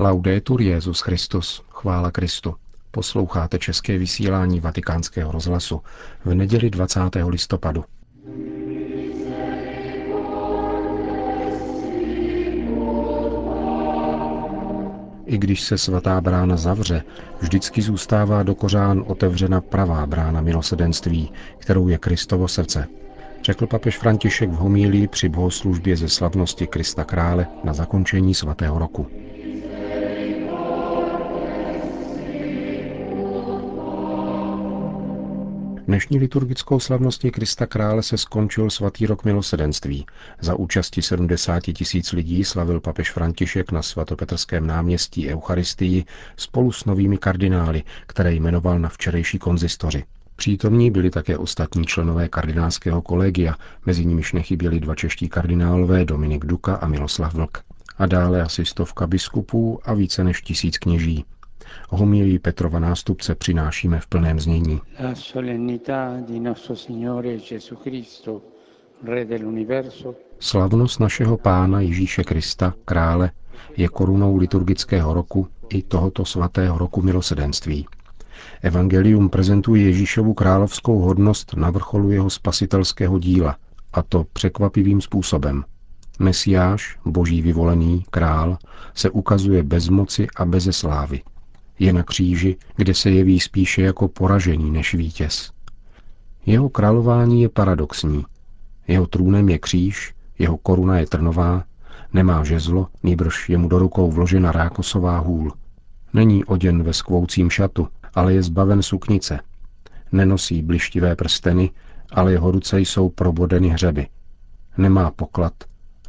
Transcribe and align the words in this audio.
Laudetur 0.00 0.62
Jezus 0.62 1.00
Christus, 1.00 1.62
chvála 1.70 2.10
Kristu. 2.10 2.54
Posloucháte 2.90 3.58
české 3.58 3.98
vysílání 3.98 4.60
Vatikánského 4.60 5.32
rozhlasu 5.32 5.80
v 6.24 6.34
neděli 6.34 6.70
20. 6.70 7.00
listopadu. 7.26 7.84
I 15.26 15.38
když 15.38 15.60
se 15.60 15.78
svatá 15.78 16.20
brána 16.20 16.56
zavře, 16.56 17.02
vždycky 17.40 17.82
zůstává 17.82 18.42
do 18.42 18.54
kořán 18.54 19.04
otevřena 19.06 19.60
pravá 19.60 20.06
brána 20.06 20.40
milosedenství, 20.40 21.32
kterou 21.58 21.88
je 21.88 21.98
Kristovo 21.98 22.48
srdce. 22.48 22.86
Řekl 23.44 23.66
papež 23.66 23.98
František 23.98 24.50
v 24.50 24.54
homílii 24.54 25.08
při 25.08 25.28
bohoslužbě 25.28 25.96
ze 25.96 26.08
slavnosti 26.08 26.66
Krista 26.66 27.04
Krále 27.04 27.46
na 27.64 27.72
zakončení 27.72 28.34
svatého 28.34 28.78
roku. 28.78 29.06
Dnešní 35.88 36.18
liturgickou 36.18 36.80
slavností 36.80 37.30
Krista 37.30 37.66
Krále 37.66 38.02
se 38.02 38.18
skončil 38.18 38.70
svatý 38.70 39.06
rok 39.06 39.24
milosedenství. 39.24 40.06
Za 40.40 40.54
účasti 40.54 41.02
70 41.02 41.60
tisíc 41.60 42.12
lidí 42.12 42.44
slavil 42.44 42.80
papež 42.80 43.10
František 43.12 43.72
na 43.72 43.82
svatopetrském 43.82 44.66
náměstí 44.66 45.28
Eucharistii 45.28 46.04
spolu 46.36 46.72
s 46.72 46.84
novými 46.84 47.18
kardinály, 47.18 47.82
které 48.06 48.34
jmenoval 48.34 48.78
na 48.78 48.88
včerejší 48.88 49.38
konzistoři. 49.38 50.04
Přítomní 50.36 50.90
byli 50.90 51.10
také 51.10 51.38
ostatní 51.38 51.86
členové 51.86 52.28
kardinálského 52.28 53.02
kolegia, 53.02 53.54
mezi 53.86 54.04
nimiž 54.04 54.32
nechyběli 54.32 54.80
dva 54.80 54.94
čeští 54.94 55.28
kardinálové 55.28 56.04
Dominik 56.04 56.44
Duka 56.46 56.74
a 56.74 56.86
Miloslav 56.86 57.34
Vlk. 57.34 57.62
A 57.98 58.06
dále 58.06 58.42
asi 58.42 58.64
stovka 58.64 59.06
biskupů 59.06 59.80
a 59.84 59.94
více 59.94 60.24
než 60.24 60.42
tisíc 60.42 60.78
kněží. 60.78 61.24
Homilí 61.88 62.38
Petrova 62.38 62.78
nástupce 62.78 63.34
přinášíme 63.34 64.00
v 64.00 64.06
plném 64.06 64.40
znění. 64.40 64.80
Slavnost 70.40 71.00
našeho 71.00 71.36
Pána 71.36 71.80
Ježíše 71.80 72.24
Krista, 72.24 72.74
krále, 72.84 73.30
je 73.76 73.88
korunou 73.88 74.36
liturgického 74.36 75.14
roku 75.14 75.48
i 75.68 75.82
tohoto 75.82 76.24
svatého 76.24 76.78
roku 76.78 77.02
milosedenství. 77.02 77.86
Evangelium 78.62 79.28
prezentuje 79.28 79.82
Ježíšovu 79.82 80.34
královskou 80.34 80.98
hodnost 80.98 81.54
na 81.56 81.70
vrcholu 81.70 82.10
jeho 82.10 82.30
spasitelského 82.30 83.18
díla, 83.18 83.56
a 83.92 84.02
to 84.02 84.24
překvapivým 84.32 85.00
způsobem. 85.00 85.64
Mesiáš, 86.18 86.98
boží 87.04 87.42
vyvolený, 87.42 88.04
král, 88.10 88.58
se 88.94 89.10
ukazuje 89.10 89.62
bez 89.62 89.88
moci 89.88 90.26
a 90.36 90.44
beze 90.44 90.72
slávy, 90.72 91.22
je 91.78 91.92
na 91.92 92.02
kříži, 92.02 92.56
kde 92.76 92.94
se 92.94 93.10
jeví 93.10 93.40
spíše 93.40 93.82
jako 93.82 94.08
poražený 94.08 94.70
než 94.70 94.94
vítěz. 94.94 95.50
Jeho 96.46 96.68
králování 96.68 97.42
je 97.42 97.48
paradoxní. 97.48 98.24
Jeho 98.88 99.06
trůnem 99.06 99.48
je 99.48 99.58
kříž, 99.58 100.14
jeho 100.38 100.56
koruna 100.56 100.98
je 100.98 101.06
trnová, 101.06 101.64
nemá 102.12 102.44
žezlo, 102.44 102.86
nýbrž 103.02 103.48
je 103.48 103.58
mu 103.58 103.68
do 103.68 103.78
rukou 103.78 104.10
vložena 104.10 104.52
rákosová 104.52 105.18
hůl. 105.18 105.52
Není 106.12 106.44
oděn 106.44 106.82
ve 106.82 106.92
skvoucím 106.92 107.50
šatu, 107.50 107.88
ale 108.14 108.34
je 108.34 108.42
zbaven 108.42 108.82
suknice. 108.82 109.40
Nenosí 110.12 110.62
blištivé 110.62 111.16
prsteny, 111.16 111.70
ale 112.12 112.32
jeho 112.32 112.50
ruce 112.50 112.80
jsou 112.80 113.08
probodeny 113.08 113.68
hřeby. 113.68 114.06
Nemá 114.78 115.10
poklad, 115.10 115.52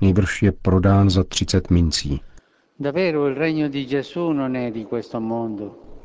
nýbrž 0.01 0.43
je 0.43 0.51
prodán 0.51 1.09
za 1.09 1.23
třicet 1.23 1.69
mincí. 1.69 2.21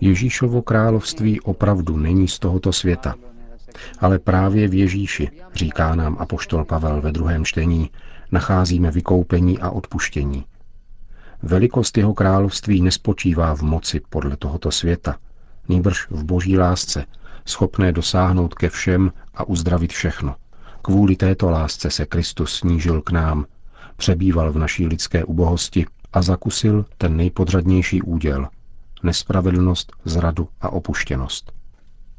Ježíšovo 0.01 0.63
království 0.63 1.41
opravdu 1.41 1.97
není 1.97 2.29
z 2.29 2.39
tohoto 2.39 2.73
světa. 2.73 3.15
Ale 3.99 4.19
právě 4.19 4.69
v 4.69 4.75
Ježíši, 4.75 5.31
říká 5.55 5.95
nám 5.95 6.17
apoštol 6.19 6.65
Pavel 6.65 7.01
ve 7.01 7.13
druhém 7.13 7.45
čtení, 7.45 7.91
nacházíme 8.33 8.91
vykoupení 8.91 9.59
a 9.59 9.71
odpuštění. 9.71 10.45
Velikost 11.43 11.99
jeho 11.99 12.15
království 12.15 12.83
nespočívá 12.83 13.55
v 13.55 13.63
moci 13.63 14.01
podle 14.11 14.37
tohoto 14.37 14.71
světa, 14.71 15.17
nýbrž 15.69 16.07
v 16.11 16.25
boží 16.25 16.59
lásce, 16.59 17.05
schopné 17.45 17.93
dosáhnout 17.93 18.55
ke 18.55 18.69
všem 18.69 19.13
a 19.35 19.49
uzdravit 19.49 19.93
všechno. 19.93 20.37
Kvůli 20.83 21.17
této 21.17 21.51
lásce 21.51 21.91
se 21.91 22.07
Kristus 22.07 22.57
snížil 22.57 23.03
k 23.03 23.11
nám, 23.11 23.47
přebýval 23.97 24.53
v 24.53 24.59
naší 24.59 24.87
lidské 24.87 25.25
ubohosti 25.25 25.87
a 26.15 26.23
zakusil 26.23 26.85
ten 26.99 27.17
nejpodřadnější 27.17 28.03
úděl– 28.03 28.49
nespravedlnost, 29.03 29.93
zradu 30.05 30.49
a 30.61 30.69
opuštěnost. 30.69 31.53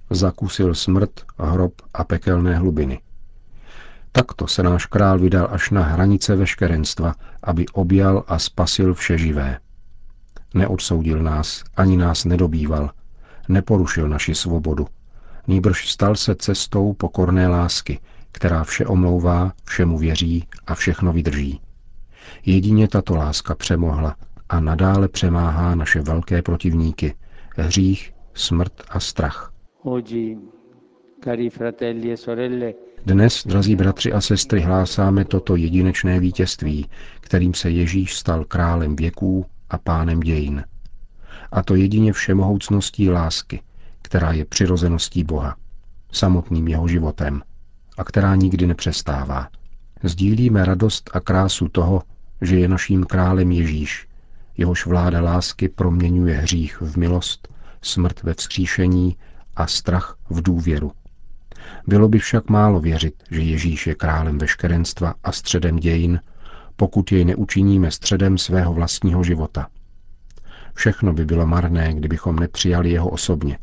Zakusil 0.09 0.75
smrt, 0.75 1.11
hrob 1.37 1.73
a 1.93 2.03
pekelné 2.03 2.55
hlubiny. 2.57 3.01
Takto 4.11 4.47
se 4.47 4.63
náš 4.63 4.85
král 4.85 5.19
vydal 5.19 5.47
až 5.51 5.69
na 5.69 5.83
hranice 5.83 6.35
veškerenstva, 6.35 7.15
aby 7.43 7.65
objal 7.67 8.23
a 8.27 8.39
spasil 8.39 8.93
vše 8.93 9.17
živé. 9.17 9.59
Neodsoudil 10.53 11.23
nás, 11.23 11.63
ani 11.77 11.97
nás 11.97 12.25
nedobýval, 12.25 12.91
neporušil 13.47 14.09
naši 14.09 14.35
svobodu, 14.35 14.87
nýbrž 15.47 15.89
stal 15.89 16.15
se 16.15 16.35
cestou 16.35 16.93
pokorné 16.93 17.47
lásky, 17.47 17.99
která 18.31 18.63
vše 18.63 18.85
omlouvá, 18.85 19.53
všemu 19.65 19.97
věří 19.97 20.47
a 20.67 20.75
všechno 20.75 21.13
vydrží. 21.13 21.61
Jedině 22.45 22.87
tato 22.87 23.15
láska 23.15 23.55
přemohla 23.55 24.15
a 24.49 24.59
nadále 24.59 25.07
přemáhá 25.07 25.75
naše 25.75 26.01
velké 26.01 26.41
protivníky, 26.41 27.15
hřích, 27.57 28.13
smrt 28.33 28.73
a 28.89 28.99
strach. 28.99 29.53
E 31.27 32.73
Dnes, 33.05 33.43
drazí 33.47 33.75
bratři 33.75 34.13
a 34.13 34.21
sestry, 34.21 34.61
hlásáme 34.61 35.25
toto 35.25 35.55
jedinečné 35.55 36.19
vítězství, 36.19 36.89
kterým 37.19 37.53
se 37.53 37.71
Ježíš 37.71 38.15
stal 38.15 38.45
králem 38.45 38.95
věků 38.95 39.45
a 39.69 39.77
pánem 39.77 40.19
dějin. 40.19 40.63
A 41.51 41.63
to 41.63 41.75
jedině 41.75 42.13
všemohoucností 42.13 43.09
lásky, 43.09 43.61
která 44.01 44.31
je 44.31 44.45
přirozeností 44.45 45.23
Boha, 45.23 45.55
samotným 46.11 46.67
jeho 46.67 46.87
životem 46.87 47.41
a 47.97 48.03
která 48.03 48.35
nikdy 48.35 48.67
nepřestává. 48.67 49.49
Sdílíme 50.03 50.65
radost 50.65 51.09
a 51.13 51.19
krásu 51.19 51.69
toho, 51.69 52.01
že 52.41 52.59
je 52.59 52.67
naším 52.67 53.03
králem 53.03 53.51
Ježíš, 53.51 54.07
jehož 54.57 54.85
vláda 54.85 55.21
lásky 55.21 55.69
proměňuje 55.69 56.37
hřích 56.37 56.81
v 56.81 56.97
milost, 56.97 57.47
smrt 57.81 58.23
ve 58.23 58.33
vzkříšení 58.33 59.17
a 59.55 59.67
strach 59.67 60.17
v 60.29 60.41
důvěru. 60.41 60.91
Bylo 61.87 62.07
by 62.07 62.19
však 62.19 62.49
málo 62.49 62.79
věřit, 62.79 63.23
že 63.31 63.41
Ježíš 63.41 63.87
je 63.87 63.95
králem 63.95 64.37
veškerenstva 64.37 65.13
a 65.23 65.31
středem 65.31 65.75
dějin, 65.75 66.19
pokud 66.75 67.11
jej 67.11 67.25
neučiníme 67.25 67.91
středem 67.91 68.37
svého 68.37 68.73
vlastního 68.73 69.23
života. 69.23 69.67
Všechno 70.73 71.13
by 71.13 71.25
bylo 71.25 71.47
marné, 71.47 71.93
kdybychom 71.93 72.39
nepřijali 72.39 72.91
jeho 72.91 73.09
osobně 73.09 73.57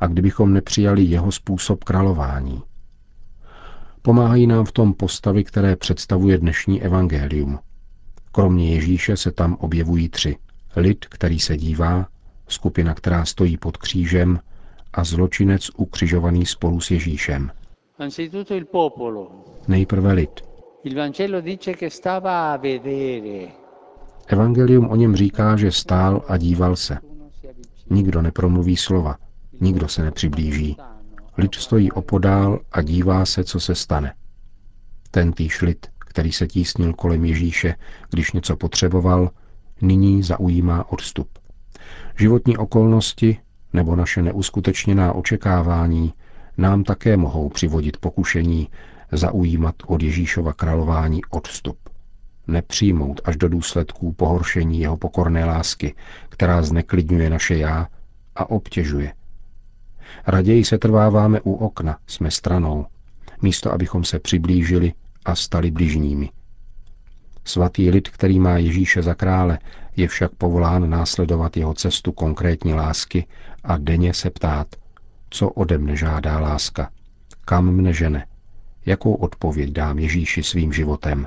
a 0.00 0.06
kdybychom 0.06 0.52
nepřijali 0.52 1.02
jeho 1.02 1.32
způsob 1.32 1.84
králování. 1.84 2.62
Pomáhají 4.02 4.46
nám 4.46 4.64
v 4.64 4.72
tom 4.72 4.94
postavy, 4.94 5.44
které 5.44 5.76
představuje 5.76 6.38
dnešní 6.38 6.82
evangelium– 6.82 7.58
Kromě 8.34 8.74
Ježíše 8.74 9.16
se 9.16 9.32
tam 9.32 9.56
objevují 9.60 10.08
tři. 10.08 10.36
Lid, 10.76 11.06
který 11.06 11.40
se 11.40 11.56
dívá, 11.56 12.06
skupina, 12.48 12.94
která 12.94 13.24
stojí 13.24 13.56
pod 13.56 13.76
křížem 13.76 14.40
a 14.92 15.04
zločinec 15.04 15.70
ukřižovaný 15.76 16.46
spolu 16.46 16.80
s 16.80 16.90
Ježíšem. 16.90 17.50
Nejprve 19.68 20.12
lid. 20.12 20.30
Evangelium 24.26 24.88
o 24.88 24.96
něm 24.96 25.16
říká, 25.16 25.56
že 25.56 25.72
stál 25.72 26.24
a 26.28 26.36
díval 26.36 26.76
se. 26.76 26.98
Nikdo 27.90 28.22
nepromluví 28.22 28.76
slova, 28.76 29.16
nikdo 29.60 29.88
se 29.88 30.02
nepřiblíží. 30.02 30.76
Lid 31.38 31.54
stojí 31.54 31.92
opodál 31.92 32.60
a 32.72 32.82
dívá 32.82 33.26
se, 33.26 33.44
co 33.44 33.60
se 33.60 33.74
stane. 33.74 34.14
Ten 35.10 35.32
týž 35.32 35.62
lid 35.62 35.93
který 36.14 36.32
se 36.32 36.46
tísnil 36.46 36.92
kolem 36.92 37.24
Ježíše, 37.24 37.74
když 38.10 38.32
něco 38.32 38.56
potřeboval, 38.56 39.30
nyní 39.80 40.22
zaujímá 40.22 40.92
odstup. 40.92 41.28
Životní 42.18 42.56
okolnosti 42.56 43.38
nebo 43.72 43.96
naše 43.96 44.22
neuskutečněná 44.22 45.12
očekávání 45.12 46.14
nám 46.58 46.84
také 46.84 47.16
mohou 47.16 47.48
přivodit 47.48 47.96
pokušení 47.96 48.68
zaujímat 49.12 49.74
od 49.86 50.02
Ježíšova 50.02 50.52
králování 50.52 51.20
odstup. 51.30 51.78
Nepřijmout 52.46 53.20
až 53.24 53.36
do 53.36 53.48
důsledků 53.48 54.12
pohoršení 54.12 54.80
jeho 54.80 54.96
pokorné 54.96 55.44
lásky, 55.44 55.94
která 56.28 56.62
zneklidňuje 56.62 57.30
naše 57.30 57.56
já 57.56 57.88
a 58.36 58.50
obtěžuje. 58.50 59.12
Raději 60.26 60.64
se 60.64 60.78
trváváme 60.78 61.40
u 61.40 61.54
okna, 61.54 61.98
jsme 62.06 62.30
stranou, 62.30 62.86
místo 63.42 63.72
abychom 63.72 64.04
se 64.04 64.18
přiblížili 64.18 64.92
a 65.24 65.34
stali 65.34 65.70
bližními. 65.70 66.30
Svatý 67.44 67.90
lid, 67.90 68.08
který 68.08 68.40
má 68.40 68.58
Ježíše 68.58 69.02
za 69.02 69.14
krále, 69.14 69.58
je 69.96 70.08
však 70.08 70.34
povolán 70.34 70.90
následovat 70.90 71.56
jeho 71.56 71.74
cestu 71.74 72.12
konkrétní 72.12 72.74
lásky 72.74 73.26
a 73.64 73.76
denně 73.76 74.14
se 74.14 74.30
ptát, 74.30 74.66
co 75.30 75.48
ode 75.50 75.78
mne 75.78 75.96
žádá 75.96 76.40
láska, 76.40 76.90
kam 77.44 77.74
mne 77.74 77.92
žene, 77.92 78.26
jakou 78.86 79.14
odpověď 79.14 79.70
dám 79.70 79.98
Ježíši 79.98 80.42
svým 80.42 80.72
životem. 80.72 81.26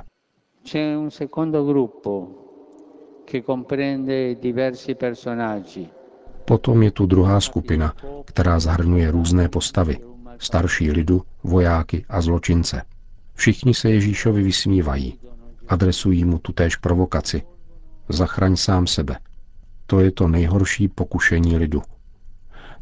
Potom 6.44 6.82
je 6.82 6.90
tu 6.90 7.06
druhá 7.06 7.40
skupina, 7.40 7.94
která 8.24 8.60
zahrnuje 8.60 9.10
různé 9.10 9.48
postavy, 9.48 9.96
starší 10.38 10.90
lidu, 10.90 11.22
vojáky 11.42 12.04
a 12.08 12.20
zločince. 12.20 12.82
Všichni 13.38 13.74
se 13.74 13.90
Ježíšovi 13.90 14.42
vysmívají, 14.42 15.18
adresují 15.68 16.24
mu 16.24 16.38
tutéž 16.38 16.76
provokaci. 16.76 17.42
Zachraň 18.08 18.56
sám 18.56 18.86
sebe. 18.86 19.18
To 19.86 20.00
je 20.00 20.10
to 20.12 20.28
nejhorší 20.28 20.88
pokušení 20.88 21.56
lidu. 21.56 21.82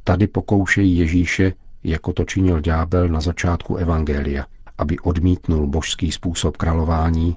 Tady 0.04 0.26
pokoušejí 0.26 0.98
Ježíše, 0.98 1.52
jako 1.84 2.12
to 2.12 2.24
činil 2.24 2.60
ďábel 2.60 3.08
na 3.08 3.20
začátku 3.20 3.76
Evangelia, 3.76 4.46
aby 4.78 4.98
odmítnul 4.98 5.66
božský 5.66 6.12
způsob 6.12 6.56
králování 6.56 7.36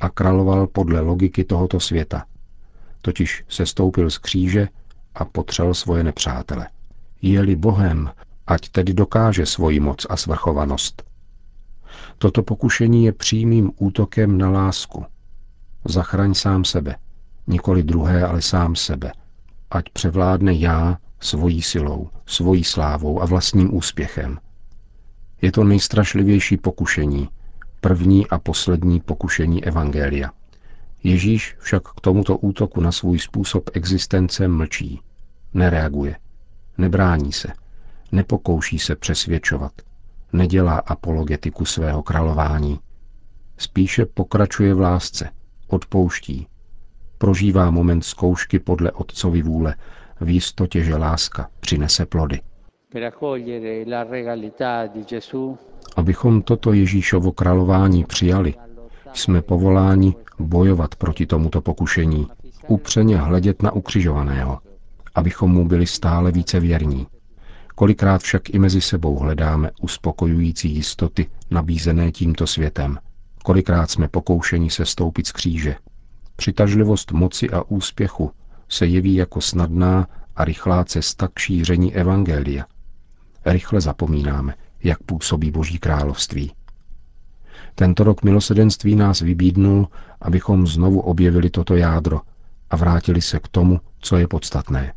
a 0.00 0.08
královal 0.08 0.66
podle 0.66 1.00
logiky 1.00 1.44
tohoto 1.44 1.80
světa. 1.80 2.24
Totiž 3.02 3.44
se 3.48 3.66
stoupil 3.66 4.10
z 4.10 4.18
kříže 4.18 4.68
a 5.14 5.24
potřel 5.24 5.74
svoje 5.74 6.04
nepřátele. 6.04 6.68
Je-li 7.22 7.56
Bohem, 7.56 8.10
ať 8.46 8.68
tedy 8.68 8.94
dokáže 8.94 9.46
svoji 9.46 9.80
moc 9.80 10.06
a 10.10 10.16
svrchovanost. 10.16 11.05
Toto 12.18 12.42
pokušení 12.42 13.04
je 13.04 13.12
přímým 13.12 13.72
útokem 13.78 14.38
na 14.38 14.50
lásku. 14.50 15.04
Zachraň 15.84 16.34
sám 16.34 16.64
sebe, 16.64 16.96
nikoli 17.46 17.82
druhé, 17.82 18.26
ale 18.26 18.42
sám 18.42 18.76
sebe. 18.76 19.12
Ať 19.70 19.84
převládne 19.92 20.54
já 20.54 20.98
svojí 21.20 21.62
silou, 21.62 22.10
svojí 22.26 22.64
slávou 22.64 23.22
a 23.22 23.26
vlastním 23.26 23.76
úspěchem. 23.76 24.38
Je 25.42 25.52
to 25.52 25.64
nejstrašlivější 25.64 26.56
pokušení, 26.56 27.28
první 27.80 28.26
a 28.26 28.38
poslední 28.38 29.00
pokušení 29.00 29.64
Evangelia. 29.64 30.30
Ježíš 31.02 31.56
však 31.58 31.82
k 31.82 32.00
tomuto 32.00 32.36
útoku 32.36 32.80
na 32.80 32.92
svůj 32.92 33.18
způsob 33.18 33.70
existence 33.72 34.48
mlčí, 34.48 35.00
nereaguje, 35.54 36.16
nebrání 36.78 37.32
se, 37.32 37.48
nepokouší 38.12 38.78
se 38.78 38.96
přesvědčovat, 38.96 39.72
nedělá 40.36 40.78
apologetiku 40.78 41.64
svého 41.64 42.02
králování. 42.02 42.80
Spíše 43.58 44.06
pokračuje 44.06 44.74
v 44.74 44.80
lásce, 44.80 45.30
odpouští, 45.68 46.46
prožívá 47.18 47.70
moment 47.70 48.02
zkoušky 48.02 48.58
podle 48.58 48.92
otcovy 48.92 49.42
vůle 49.42 49.74
v 50.20 50.28
jistotě, 50.28 50.82
že 50.84 50.96
láska 50.96 51.48
přinese 51.60 52.06
plody. 52.06 52.40
Abychom 55.96 56.42
toto 56.42 56.72
Ježíšovo 56.72 57.32
králování 57.32 58.04
přijali, 58.04 58.54
jsme 59.14 59.42
povoláni 59.42 60.14
bojovat 60.38 60.94
proti 60.94 61.26
tomuto 61.26 61.60
pokušení, 61.60 62.26
upřeně 62.68 63.16
hledět 63.16 63.62
na 63.62 63.72
ukřižovaného, 63.72 64.58
abychom 65.14 65.50
mu 65.52 65.64
byli 65.68 65.86
stále 65.86 66.32
více 66.32 66.60
věrní. 66.60 67.06
Kolikrát 67.78 68.22
však 68.22 68.54
i 68.54 68.58
mezi 68.58 68.80
sebou 68.80 69.18
hledáme 69.18 69.70
uspokojující 69.80 70.74
jistoty 70.74 71.26
nabízené 71.50 72.12
tímto 72.12 72.46
světem. 72.46 72.98
Kolikrát 73.44 73.90
jsme 73.90 74.08
pokoušeni 74.08 74.70
se 74.70 74.84
stoupit 74.86 75.26
z 75.26 75.32
kříže. 75.32 75.76
Přitažlivost 76.36 77.12
moci 77.12 77.50
a 77.50 77.62
úspěchu 77.62 78.30
se 78.68 78.86
jeví 78.86 79.14
jako 79.14 79.40
snadná 79.40 80.08
a 80.36 80.44
rychlá 80.44 80.84
cesta 80.84 81.28
k 81.28 81.38
šíření 81.38 81.94
evangelia. 81.94 82.64
Rychle 83.44 83.80
zapomínáme, 83.80 84.54
jak 84.82 84.98
působí 85.02 85.50
Boží 85.50 85.78
království. 85.78 86.52
Tento 87.74 88.04
rok 88.04 88.22
milosedenství 88.22 88.96
nás 88.96 89.20
vybídnul, 89.20 89.88
abychom 90.20 90.66
znovu 90.66 91.00
objevili 91.00 91.50
toto 91.50 91.76
jádro 91.76 92.20
a 92.70 92.76
vrátili 92.76 93.22
se 93.22 93.38
k 93.38 93.48
tomu, 93.48 93.80
co 94.00 94.16
je 94.16 94.28
podstatné. 94.28 94.92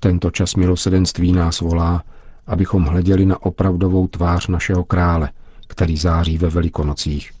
Tento 0.00 0.30
čas 0.30 0.54
milosedenství 0.54 1.32
nás 1.32 1.60
volá, 1.60 2.02
abychom 2.46 2.84
hleděli 2.84 3.26
na 3.26 3.42
opravdovou 3.42 4.08
tvář 4.08 4.46
našeho 4.48 4.84
krále, 4.84 5.30
který 5.66 5.96
září 5.96 6.38
ve 6.38 6.50
velikonocích, 6.50 7.32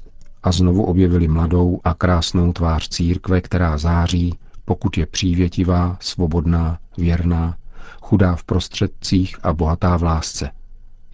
a 0.42 0.52
znovu 0.52 0.84
objevili 0.84 1.28
mladou 1.28 1.80
a 1.84 1.94
krásnou 1.94 2.52
tvář 2.52 2.88
církve, 2.88 3.40
která 3.40 3.78
září, 3.78 4.34
pokud 4.64 4.98
je 4.98 5.06
přívětivá, 5.06 5.96
svobodná, 6.00 6.78
věrná, 6.98 7.56
chudá 8.00 8.36
v 8.36 8.44
prostředcích 8.44 9.36
a 9.42 9.52
bohatá 9.52 9.96
v 9.96 10.02
lásce, 10.02 10.50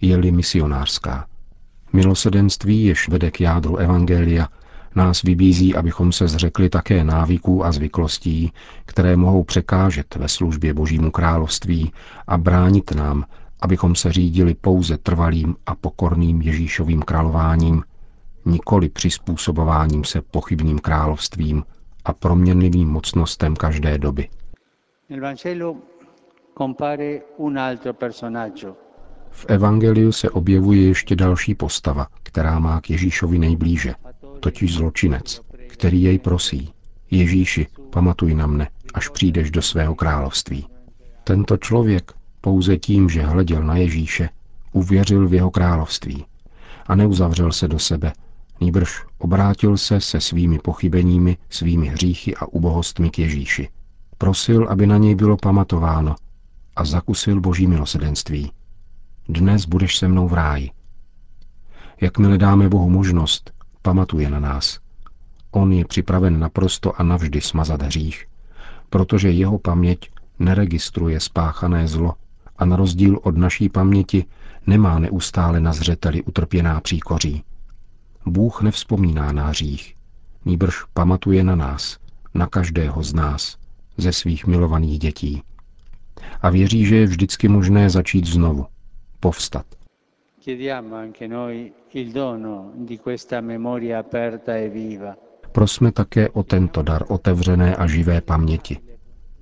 je-li 0.01 0.31
misionářská. 0.31 1.27
Milosedenství, 1.93 2.85
jež 2.85 3.09
vede 3.09 3.31
k 3.31 3.41
jádru 3.41 3.77
Evangelia, 3.77 4.47
nás 4.95 5.21
vybízí, 5.21 5.75
abychom 5.75 6.11
se 6.11 6.27
zřekli 6.27 6.69
také 6.69 7.03
návyků 7.03 7.65
a 7.65 7.71
zvyklostí, 7.71 8.51
které 8.85 9.15
mohou 9.15 9.43
překážet 9.43 10.15
ve 10.15 10.27
službě 10.27 10.73
Božímu 10.73 11.11
království 11.11 11.91
a 12.27 12.37
bránit 12.37 12.91
nám, 12.95 13.25
abychom 13.61 13.95
se 13.95 14.11
řídili 14.11 14.53
pouze 14.53 14.97
trvalým 14.97 15.55
a 15.65 15.75
pokorným 15.75 16.41
Ježíšovým 16.41 17.01
králováním, 17.01 17.83
nikoli 18.45 18.89
přizpůsobováním 18.89 20.03
se 20.03 20.21
pochybným 20.21 20.79
královstvím 20.79 21.63
a 22.05 22.13
proměnlivým 22.13 22.89
mocnostem 22.89 23.55
každé 23.55 23.97
doby. 23.97 24.29
V 29.31 29.45
Evangeliu 29.47 30.11
se 30.11 30.29
objevuje 30.29 30.81
ještě 30.81 31.15
další 31.15 31.55
postava, 31.55 32.07
která 32.23 32.59
má 32.59 32.81
k 32.81 32.89
Ježíšovi 32.89 33.39
nejblíže, 33.39 33.93
totiž 34.43 34.73
zločinec, 34.73 35.41
který 35.67 36.03
jej 36.03 36.19
prosí. 36.19 36.73
Ježíši, 37.11 37.67
pamatuj 37.89 38.35
na 38.35 38.47
mne, 38.47 38.69
až 38.93 39.09
přijdeš 39.09 39.51
do 39.51 39.61
svého 39.61 39.95
království. 39.95 40.67
Tento 41.23 41.57
člověk 41.57 42.11
pouze 42.41 42.77
tím, 42.77 43.09
že 43.09 43.23
hleděl 43.23 43.63
na 43.63 43.75
Ježíše, 43.75 44.29
uvěřil 44.71 45.27
v 45.27 45.33
jeho 45.33 45.51
království 45.51 46.25
a 46.87 46.95
neuzavřel 46.95 47.51
se 47.51 47.67
do 47.67 47.79
sebe, 47.79 48.13
nýbrž 48.61 49.05
obrátil 49.17 49.77
se 49.77 50.01
se 50.01 50.21
svými 50.21 50.59
pochybeními, 50.59 51.37
svými 51.49 51.87
hříchy 51.87 52.35
a 52.35 52.45
ubohostmi 52.45 53.09
k 53.09 53.19
Ježíši. 53.19 53.69
Prosil, 54.17 54.67
aby 54.69 54.87
na 54.87 54.97
něj 54.97 55.15
bylo 55.15 55.37
pamatováno 55.37 56.15
a 56.75 56.85
zakusil 56.85 57.41
boží 57.41 57.67
milosedenství. 57.67 58.51
Dnes 59.29 59.65
budeš 59.65 59.97
se 59.97 60.07
mnou 60.07 60.27
v 60.27 60.33
ráji. 60.33 60.71
Jakmile 62.01 62.37
dáme 62.37 62.69
Bohu 62.69 62.89
možnost, 62.89 63.52
pamatuje 63.83 64.29
na 64.29 64.39
nás. 64.39 64.79
On 65.51 65.71
je 65.71 65.85
připraven 65.85 66.39
naprosto 66.39 66.99
a 66.99 67.03
navždy 67.03 67.41
smazat 67.41 67.81
hřích, 67.81 68.25
protože 68.89 69.31
jeho 69.31 69.59
paměť 69.59 70.09
neregistruje 70.39 71.19
spáchané 71.19 71.87
zlo 71.87 72.13
a 72.57 72.65
na 72.65 72.75
rozdíl 72.75 73.19
od 73.23 73.37
naší 73.37 73.69
paměti 73.69 74.25
nemá 74.67 74.99
neustále 74.99 75.59
na 75.59 75.73
zřeteli 75.73 76.23
utrpěná 76.23 76.81
příkoří. 76.81 77.43
Bůh 78.25 78.61
nevzpomíná 78.61 79.31
na 79.31 79.47
hřích, 79.47 79.95
nýbrž 80.45 80.75
pamatuje 80.93 81.43
na 81.43 81.55
nás, 81.55 81.97
na 82.33 82.47
každého 82.47 83.03
z 83.03 83.13
nás, 83.13 83.57
ze 83.97 84.13
svých 84.13 84.47
milovaných 84.47 84.99
dětí. 84.99 85.43
A 86.41 86.49
věří, 86.49 86.85
že 86.85 86.95
je 86.95 87.05
vždycky 87.05 87.47
možné 87.47 87.89
začít 87.89 88.25
znovu, 88.25 88.65
povstat. 89.19 89.65
Prosme 95.51 95.91
také 95.91 96.29
o 96.29 96.43
tento 96.43 96.81
dar 96.81 97.03
otevřené 97.07 97.75
a 97.75 97.87
živé 97.87 98.21
paměti. 98.21 98.77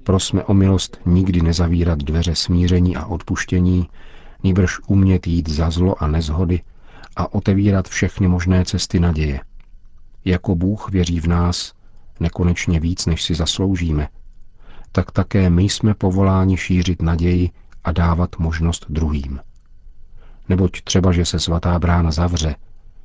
Prosme 0.04 0.44
o 0.44 0.54
milost 0.54 1.00
nikdy 1.06 1.42
nezavírat 1.42 2.00
dveře 2.00 2.36
smíření 2.36 2.96
a 2.96 3.06
odpuštění, 3.06 3.90
nýbrž 4.44 4.80
umět 4.88 5.28
jít 5.28 5.50
za 5.50 5.70
zlo 5.70 6.04
a 6.04 6.08
nezhody 6.08 6.62
a 7.16 7.34
otevírat 7.34 7.88
všechny 7.88 8.28
možné 8.28 8.66
cesty 8.66 9.00
naděje. 9.00 9.40
Jako 10.26 10.56
Bůh 10.56 10.92
věří 10.92 11.20
v 11.20 11.28
nás 11.28 11.74
nekonečně 12.20 12.80
víc, 12.80 13.06
než 13.06 13.24
si 13.24 13.36
zasloužíme, 13.36 14.08
tak 14.92 15.12
také 15.12 15.50
my 15.50 15.64
jsme 15.64 15.94
povoláni 15.94 16.58
šířit 16.58 17.02
naději 17.02 17.50
a 17.84 17.92
dávat 17.92 18.40
možnost 18.40 18.86
druhým. 18.90 19.40
Neboť 20.50 20.82
třeba, 20.82 21.12
že 21.12 21.26
se 21.26 21.40
svatá 21.40 21.80
brána 21.80 22.12
zavře, 22.12 22.56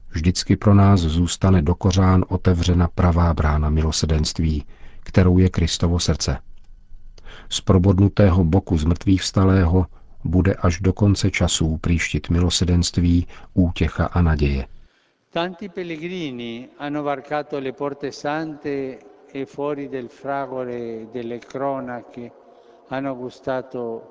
vždycky 0.09 0.57
pro 0.57 0.75
nás 0.75 1.01
zůstane 1.01 1.63
do 1.63 1.75
kořán 1.75 2.25
otevřena 2.29 2.89
pravá 2.89 3.35
brána 3.35 3.71
milosedenství, 3.71 4.65
kterou 5.01 5.39
je 5.39 5.49
Kristovo 5.51 5.99
srdce. 5.99 6.39
Z 7.49 7.61
probodnutého 7.61 8.45
boku 8.45 8.79
zmrtvých 8.79 9.23
vstalého 9.23 9.87
bude 10.25 10.55
až 10.55 10.81
do 10.81 10.93
konce 10.93 11.31
časů 11.31 11.79
příštit 11.79 12.31
milosedenství, 12.31 13.27
útěcha 13.55 14.05
a 14.07 14.23
naděje. 14.23 14.67
Tanti 15.31 15.69
pellegrini 15.69 16.69
hanno 16.79 17.03
varcato 17.03 17.61
le 17.61 17.73
porte 17.73 18.13
sante 18.13 18.99
e 19.35 19.45
fuori 19.47 19.89
del 19.89 20.09
fragore 20.09 21.07
delle 21.13 21.39
cronache 21.39 22.31
hanno 22.89 23.15
gustato 23.15 24.03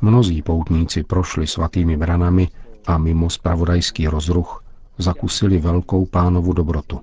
Mnozí 0.00 0.42
poutníci 0.42 1.02
prošli 1.02 1.46
svatými 1.46 1.96
branami 1.96 2.48
a 2.86 2.98
mimo 2.98 3.30
spravodajský 3.30 4.08
rozruch 4.08 4.64
zakusili 4.98 5.58
velkou 5.58 6.06
pánovu 6.06 6.52
dobrotu. 6.52 7.00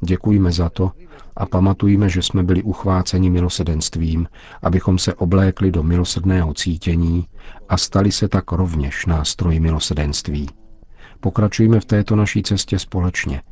Děkujme 0.00 0.52
za 0.52 0.68
to 0.68 0.92
a 1.36 1.46
pamatujme, 1.46 2.08
že 2.08 2.22
jsme 2.22 2.42
byli 2.42 2.62
uchváceni 2.62 3.30
milosedenstvím, 3.30 4.28
abychom 4.62 4.98
se 4.98 5.14
oblékli 5.14 5.70
do 5.70 5.82
milosedného 5.82 6.54
cítění 6.54 7.26
a 7.68 7.76
stali 7.76 8.12
se 8.12 8.28
tak 8.28 8.52
rovněž 8.52 9.06
nástroji 9.06 9.60
milosedenství. 9.60 10.48
Pokračujme 11.20 11.80
v 11.80 11.84
této 11.84 12.16
naší 12.16 12.42
cestě 12.42 12.78
společně. 12.78 13.42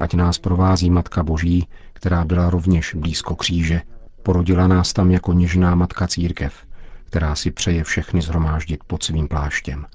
Ať 0.00 0.14
nás 0.14 0.38
provází 0.38 0.90
Matka 0.90 1.22
Boží, 1.22 1.66
která 1.92 2.24
byla 2.24 2.50
rovněž 2.50 2.94
blízko 2.94 3.36
kříže, 3.36 3.82
porodila 4.22 4.66
nás 4.66 4.92
tam 4.92 5.10
jako 5.10 5.32
něžná 5.32 5.74
Matka 5.74 6.06
Církev, 6.06 6.54
která 7.04 7.34
si 7.34 7.50
přeje 7.50 7.84
všechny 7.84 8.22
zhromáždit 8.22 8.84
pod 8.84 9.02
svým 9.02 9.28
pláštěm. 9.28 9.86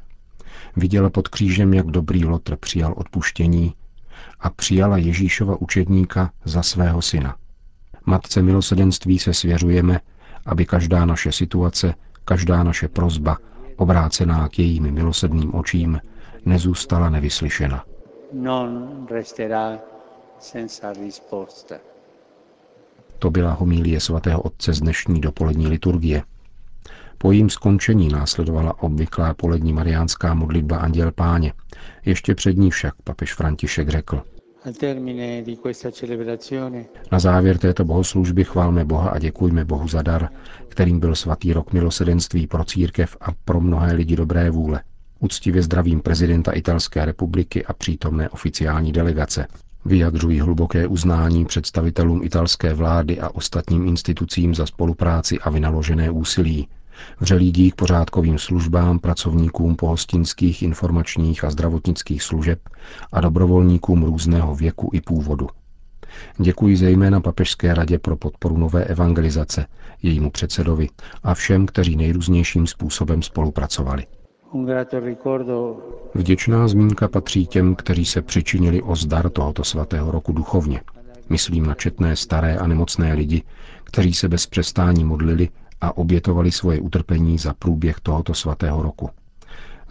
Viděla 0.76 1.10
pod 1.10 1.28
křížem, 1.28 1.74
jak 1.74 1.86
dobrý 1.86 2.26
Lotr 2.26 2.56
přijal 2.56 2.94
odpuštění 2.98 3.76
a 4.40 4.50
přijala 4.50 4.98
Ježíšova 4.98 5.62
učedníka 5.62 6.32
za 6.46 6.64
svého 6.64 7.02
syna. 7.02 7.36
Matce 8.06 8.42
milosedenství 8.42 9.20
se 9.20 9.34
svěřujeme, 9.34 10.00
aby 10.46 10.66
každá 10.66 11.06
naše 11.06 11.32
situace, 11.32 11.94
každá 12.26 12.64
naše 12.64 12.88
prozba, 12.88 13.38
obrácená 13.76 14.50
k 14.50 14.60
jejím 14.60 14.92
milosedným 14.92 15.56
očím, 15.56 16.02
nezůstala 16.46 17.10
nevyslyšena. 17.10 17.84
Non 18.34 19.08
resterà 19.12 19.80
senza 20.40 20.94
risposta. 20.94 21.76
To 23.20 23.32
byla 23.32 23.52
homílie 23.54 24.00
svatého 24.00 24.42
otce 24.42 24.74
z 24.74 24.80
dnešní 24.80 25.22
dopolední 25.22 25.68
liturgie. 25.68 26.24
Po 27.18 27.32
jejím 27.32 27.50
skončení 27.50 28.10
následovala 28.10 28.84
obvyklá 28.84 29.34
polední 29.34 29.74
mariánská 29.74 30.34
modlitba 30.34 30.78
Anděl 30.78 31.12
Páně. 31.12 31.54
Ještě 32.06 32.36
před 32.36 32.58
ní 32.58 32.72
však 32.72 32.94
papež 33.04 33.34
František 33.34 33.90
řekl. 33.90 34.22
Na 37.12 37.20
závěr 37.20 37.58
této 37.58 37.86
bohoslužby 37.86 38.44
chválme 38.44 38.86
Boha 38.86 39.10
a 39.10 39.20
děkujme 39.20 39.66
Bohu 39.66 39.88
za 39.88 40.02
dar, 40.02 40.30
kterým 40.68 41.00
byl 41.00 41.16
svatý 41.16 41.54
rok 41.54 41.74
milosedenství 41.74 42.48
pro 42.48 42.64
církev 42.64 43.18
a 43.22 43.28
pro 43.46 43.62
mnohé 43.62 43.94
lidi 43.94 44.16
dobré 44.16 44.50
vůle. 44.50 44.84
Úctivě 45.20 45.62
zdravím 45.62 46.00
prezidenta 46.02 46.52
Italské 46.52 47.06
republiky 47.06 47.66
a 47.66 47.74
přítomné 47.74 48.30
oficiální 48.30 48.92
delegace. 48.92 49.48
Vyjadřují 49.88 50.40
hluboké 50.40 50.88
uznání 50.88 51.46
představitelům 51.46 52.24
italské 52.24 52.74
vlády 52.74 53.20
a 53.20 53.30
ostatním 53.30 53.88
institucím 53.88 54.56
za 54.56 54.66
spolupráci 54.66 55.40
a 55.40 55.50
vynaložené 55.50 56.12
úsilí, 56.12 56.68
Vřelý 57.20 57.52
dík 57.52 57.76
pořádkovým 57.76 58.40
službám, 58.40 59.00
pracovníkům 59.00 59.76
pohostinských, 59.76 60.64
informačních 60.64 61.44
a 61.44 61.50
zdravotnických 61.50 62.24
služeb 62.24 62.60
a 63.12 63.22
dobrovolníkům 63.22 64.04
různého 64.04 64.56
věku 64.56 64.90
i 64.94 65.02
původu. 65.02 65.48
Děkuji 66.38 66.78
zejména 66.78 67.22
Papežské 67.22 67.74
radě 67.74 68.00
pro 68.00 68.18
podporu 68.18 68.58
nové 68.58 68.84
evangelizace, 68.84 69.66
jejímu 70.02 70.32
předsedovi 70.32 70.90
a 71.24 71.34
všem, 71.34 71.66
kteří 71.66 71.96
nejrůznějším 71.96 72.68
způsobem 72.68 73.22
spolupracovali. 73.22 74.06
Vděčná 76.16 76.68
zmínka 76.68 77.08
patří 77.08 77.48
těm, 77.48 77.76
kteří 77.76 78.06
se 78.06 78.22
přičinili 78.22 78.82
o 78.82 78.96
zdar 78.96 79.30
tohoto 79.30 79.64
svatého 79.64 80.12
roku 80.12 80.32
duchovně. 80.34 80.82
Myslím 81.30 81.66
na 81.66 81.74
četné 81.74 82.16
staré 82.16 82.58
a 82.58 82.68
nemocné 82.68 83.14
lidi, 83.14 83.44
kteří 83.84 84.14
se 84.14 84.30
bez 84.30 84.46
přestání 84.46 85.04
modlili 85.04 85.50
a 85.82 85.98
obětovali 85.98 86.52
svoje 86.52 86.80
utrpení 86.80 87.38
za 87.38 87.54
průběh 87.54 88.00
tohoto 88.00 88.34
svatého 88.34 88.82
roku. 88.82 89.10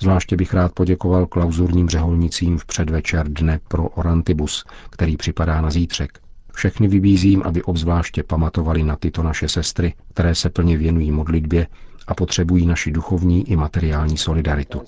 Zvláště 0.00 0.36
bych 0.36 0.54
rád 0.54 0.72
poděkoval 0.72 1.26
klauzurním 1.26 1.88
řeholnicím 1.88 2.58
v 2.58 2.66
předvečer 2.66 3.28
dne 3.28 3.60
pro 3.68 3.88
Orantibus, 3.88 4.64
který 4.90 5.16
připadá 5.16 5.60
na 5.60 5.70
zítřek. 5.70 6.18
Všechny 6.52 6.88
vybízím, 6.88 7.42
aby 7.44 7.62
obzvláště 7.62 8.22
pamatovali 8.22 8.82
na 8.82 8.96
tyto 8.96 9.22
naše 9.22 9.48
sestry, 9.48 9.94
které 10.14 10.34
se 10.34 10.50
plně 10.50 10.76
věnují 10.76 11.12
modlitbě 11.12 11.66
a 12.06 12.14
potřebují 12.14 12.66
naši 12.66 12.90
duchovní 12.90 13.50
i 13.50 13.56
materiální 13.56 14.16
solidaritu. 14.16 14.82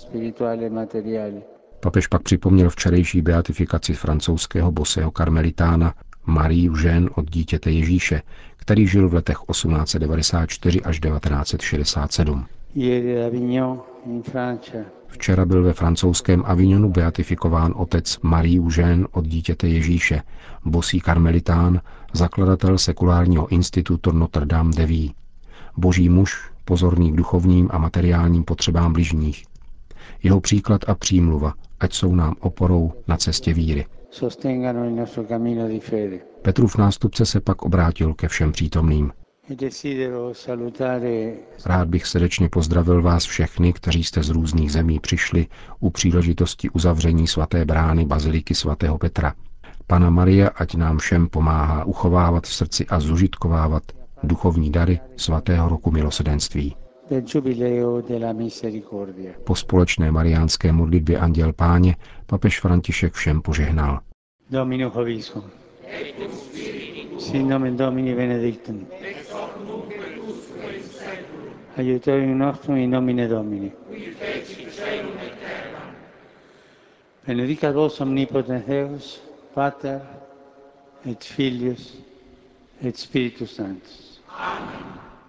Papež 1.80 2.06
pak 2.06 2.22
připomněl 2.22 2.70
včerejší 2.70 3.22
beatifikaci 3.22 3.94
francouzského 3.94 4.72
bosého 4.72 5.10
karmelitána 5.10 5.94
Marie 6.26 6.70
Jean 6.84 7.10
od 7.14 7.30
dítěte 7.30 7.70
Ježíše, 7.70 8.22
který 8.56 8.86
žil 8.86 9.08
v 9.08 9.14
letech 9.14 9.36
1894 9.50 10.82
až 10.82 11.00
1967. 11.00 12.46
Včera 15.08 15.44
byl 15.44 15.62
ve 15.62 15.72
francouzském 15.72 16.42
Avignonu 16.46 16.90
beatifikován 16.90 17.74
otec 17.76 18.18
Marie 18.22 18.60
Eugène 18.60 19.06
od 19.12 19.26
dítěte 19.26 19.68
Ježíše, 19.68 20.22
bosý 20.64 21.00
karmelitán, 21.00 21.80
zakladatel 22.12 22.78
sekulárního 22.78 23.48
institutu 23.48 24.12
Notre 24.12 24.46
Dame 24.46 24.72
de 24.76 24.86
Vie. 24.86 25.10
Boží 25.76 26.08
muž, 26.08 26.50
pozorný 26.68 27.12
k 27.12 27.16
duchovním 27.16 27.68
a 27.72 27.78
materiálním 27.78 28.44
potřebám 28.44 28.92
bližních. 28.92 29.44
Jeho 30.22 30.40
příklad 30.40 30.80
a 30.88 30.94
přímluva, 30.94 31.54
ať 31.80 31.92
jsou 31.92 32.14
nám 32.14 32.34
oporou 32.40 32.92
na 33.08 33.16
cestě 33.16 33.54
víry. 33.54 33.86
Petrův 36.42 36.76
nástupce 36.76 37.26
se 37.26 37.40
pak 37.40 37.62
obrátil 37.62 38.14
ke 38.14 38.28
všem 38.28 38.52
přítomným. 38.52 39.12
Rád 41.66 41.88
bych 41.88 42.06
srdečně 42.06 42.48
pozdravil 42.48 43.02
vás 43.02 43.24
všechny, 43.24 43.72
kteří 43.72 44.04
jste 44.04 44.22
z 44.22 44.30
různých 44.30 44.72
zemí 44.72 45.00
přišli 45.00 45.46
u 45.80 45.90
příležitosti 45.90 46.70
uzavření 46.70 47.26
svaté 47.26 47.64
brány 47.64 48.04
Baziliky 48.04 48.54
svatého 48.54 48.98
Petra. 48.98 49.34
Pana 49.86 50.10
Maria, 50.10 50.48
ať 50.48 50.74
nám 50.74 50.98
všem 50.98 51.28
pomáhá 51.28 51.84
uchovávat 51.84 52.44
v 52.46 52.54
srdci 52.54 52.86
a 52.86 53.00
zužitkovávat 53.00 53.82
duchovní 54.22 54.72
dary 54.72 55.00
svatého 55.16 55.68
roku 55.68 55.90
milosedenství. 55.90 56.76
Po 59.44 59.54
společné 59.54 60.12
mariánské 60.12 60.72
modlitbě 60.72 61.18
Anděl 61.18 61.52
Páně 61.52 61.96
papež 62.26 62.60
František 62.60 63.12
všem 63.12 63.42
požehnal. 63.42 64.00
Domino 64.50 64.90
Hovisum. 64.90 65.44
Sin 67.18 67.48
nomen 67.48 67.76
Domini 67.76 68.14
benedictum. 68.14 68.86
Aiutorium 71.76 72.38
nostrum 72.38 72.76
in 72.76 72.90
nomine 72.90 73.28
Domini. 73.28 73.72
Benedicat 77.26 77.74
vos 77.74 78.00
omnipotens 78.00 78.64
Deus, 78.66 79.22
Pater 79.54 80.00
et 81.10 81.24
Filius 81.24 82.07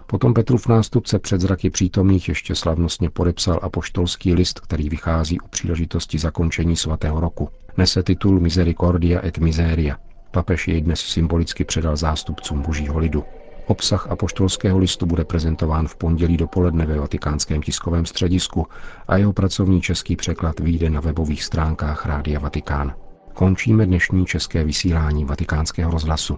Potom 0.08 0.34
Petrův 0.34 0.68
nástupce 0.68 1.20
před 1.20 1.42
zraky 1.42 1.70
přítomných 1.70 2.30
ještě 2.30 2.56
slavnostně 2.56 3.10
podepsal 3.10 3.60
apoštolský 3.62 4.34
list, 4.34 4.60
který 4.60 4.90
vychází 4.90 5.40
u 5.40 5.48
příležitosti 5.48 6.18
zakončení 6.18 6.76
svatého 6.76 7.20
roku. 7.20 7.50
Nese 7.78 8.04
titul 8.04 8.40
Misericordia 8.40 9.26
et 9.26 9.38
Miseria. 9.38 9.98
Papež 10.32 10.68
jej 10.68 10.82
dnes 10.82 11.00
symbolicky 11.00 11.64
předal 11.64 11.96
zástupcům 11.96 12.62
božího 12.62 13.00
lidu. 13.00 13.24
Obsah 13.68 14.08
apoštolského 14.08 14.80
listu 14.80 15.06
bude 15.06 15.26
prezentován 15.26 15.88
v 15.88 15.96
pondělí 15.96 16.38
dopoledne 16.38 16.86
ve 16.86 17.00
vatikánském 17.00 17.62
tiskovém 17.62 18.06
středisku 18.06 18.68
a 19.08 19.18
jeho 19.18 19.34
pracovní 19.34 19.82
český 19.82 20.16
překlad 20.16 20.60
vyjde 20.60 20.90
na 20.90 21.02
webových 21.02 21.44
stránkách 21.44 22.06
Rádia 22.06 22.40
Vatikán. 22.40 22.94
Končíme 23.34 23.86
dnešní 23.86 24.26
české 24.26 24.64
vysílání 24.64 25.26
vatikánského 25.26 25.92
rozhlasu. 25.92 26.38